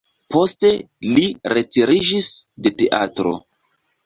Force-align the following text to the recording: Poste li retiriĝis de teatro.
Poste 0.35 0.71
li 1.17 1.25
retiriĝis 1.57 2.31
de 2.65 2.73
teatro. 2.81 3.37